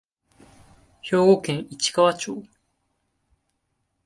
[1.03, 2.43] 兵庫県市川町